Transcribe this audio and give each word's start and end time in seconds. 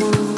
world. 0.00 0.31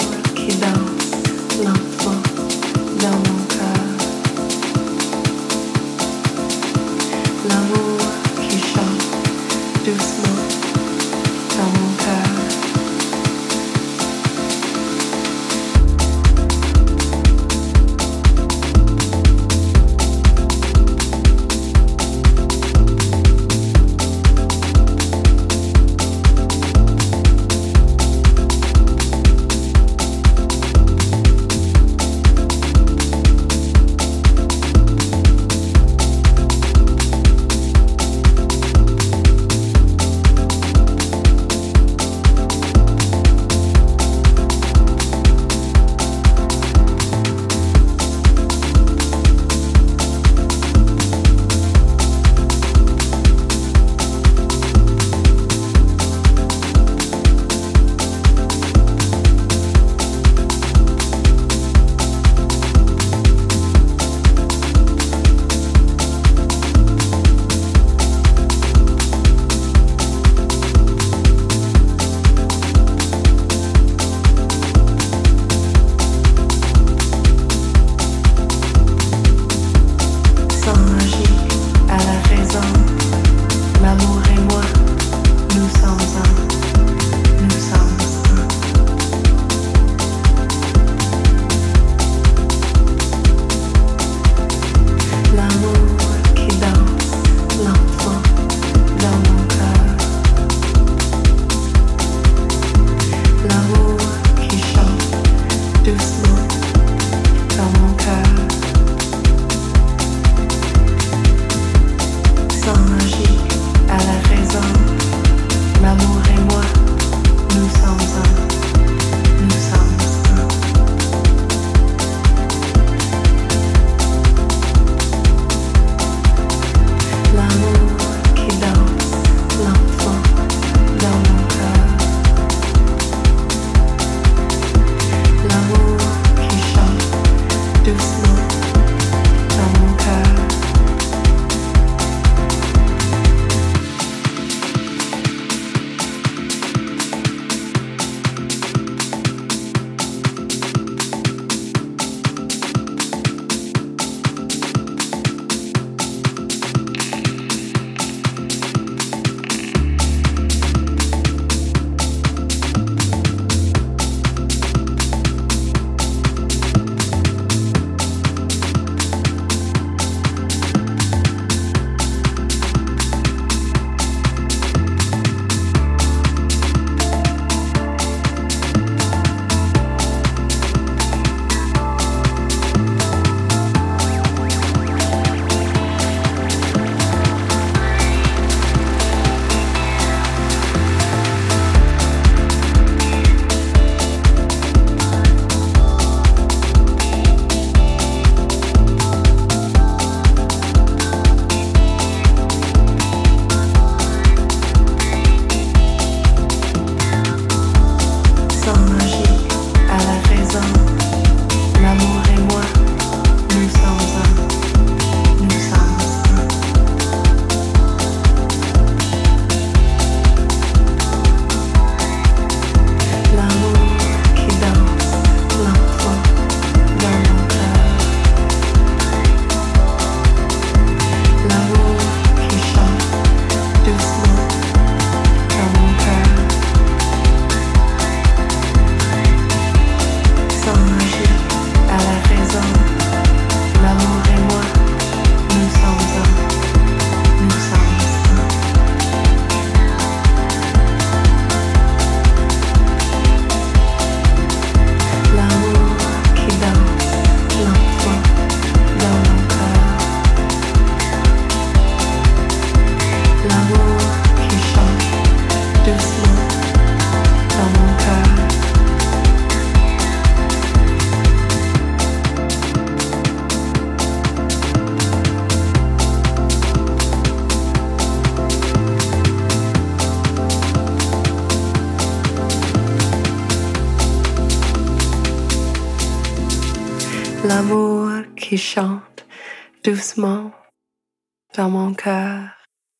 dans 290.16 291.70
mon 291.70 291.92
cœur, 291.94 292.50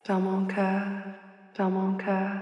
dans 0.05 0.19
mon 0.19 0.45
cœur, 0.47 0.85
dans 1.57 1.69
mon 1.69 1.95
cœur. 1.95 2.34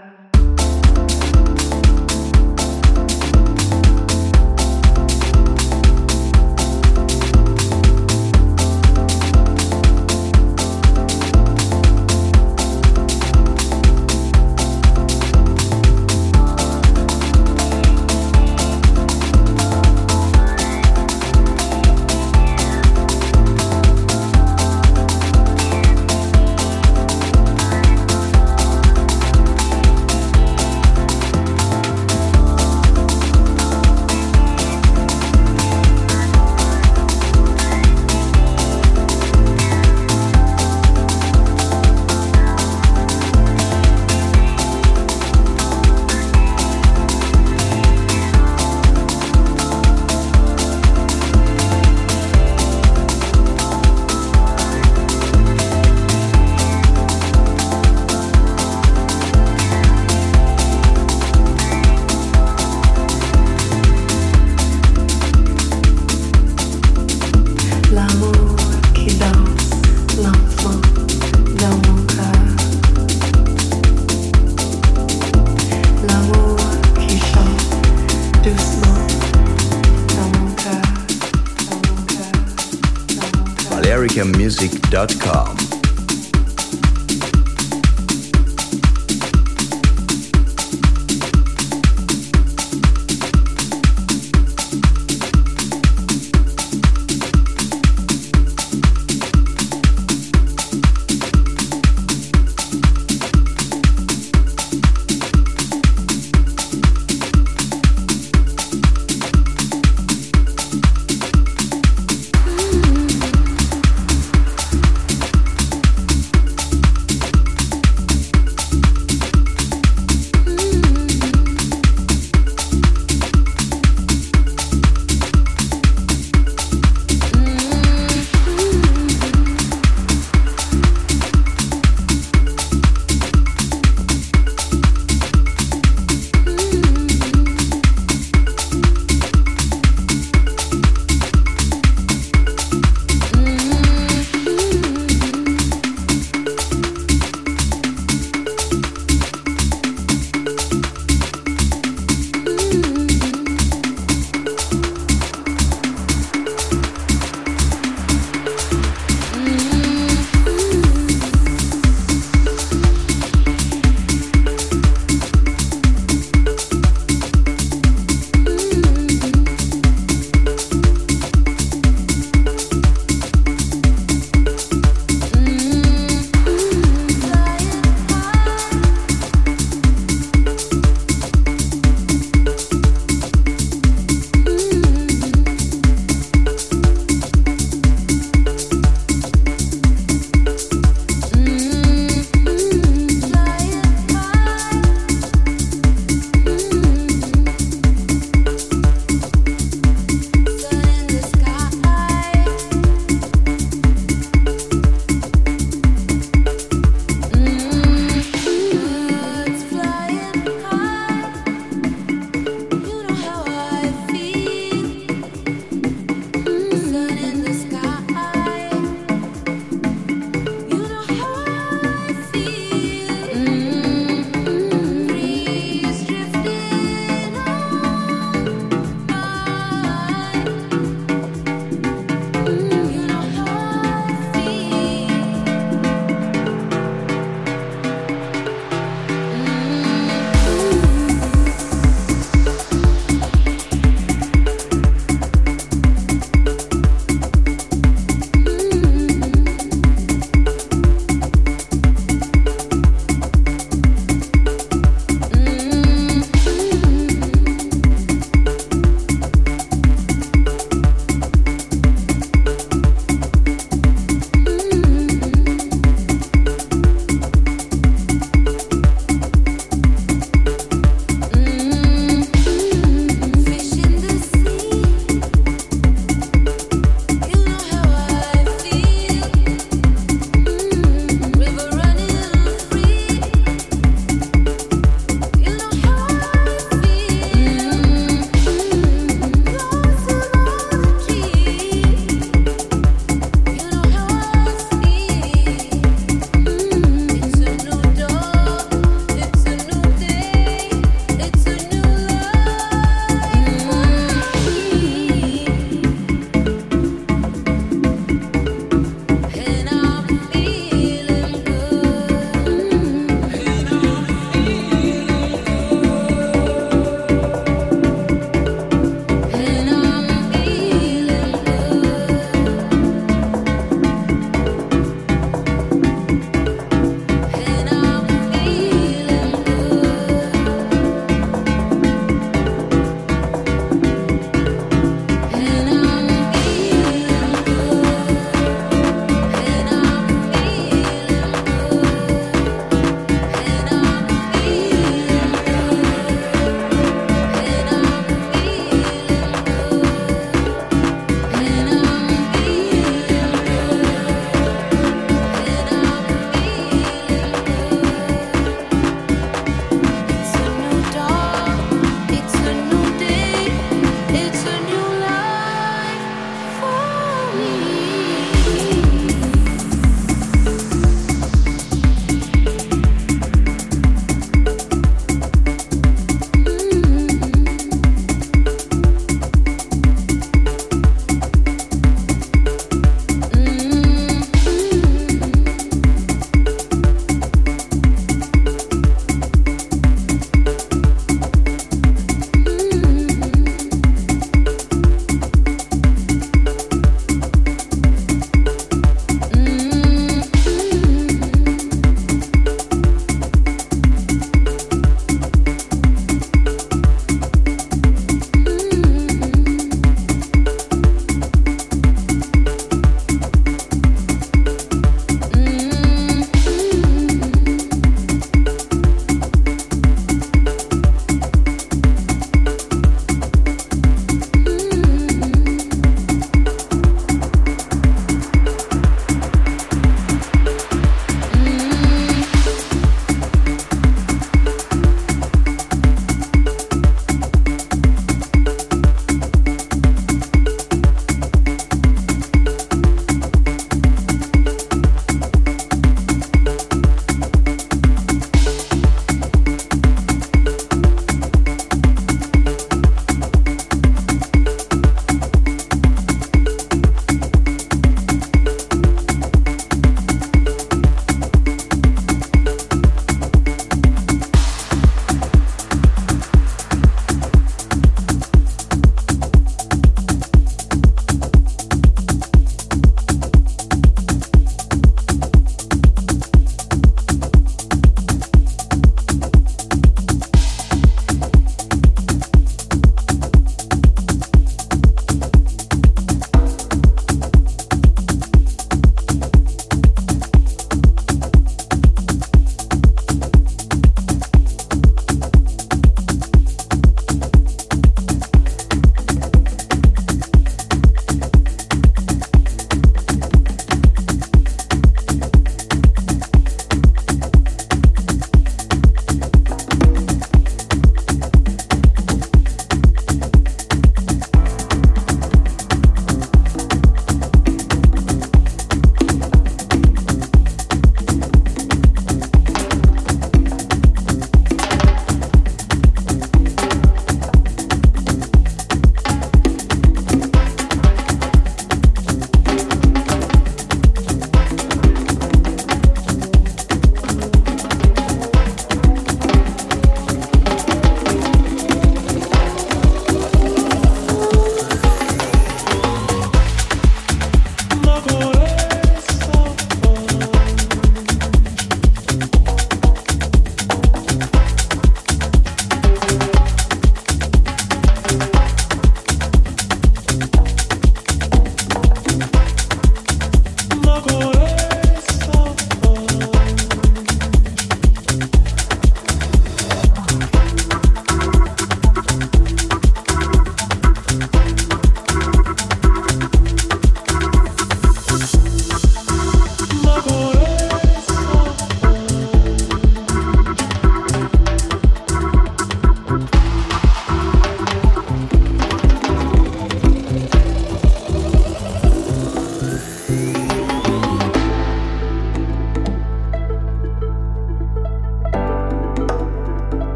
music.com. 84.44 85.53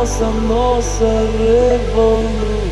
moça, 0.00 0.24
nossa 0.48 1.04
revolução. 1.36 2.70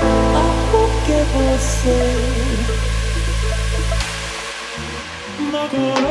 Ah, 0.00 0.52
porque 0.70 1.16
você 1.34 1.98
agora 5.48 6.09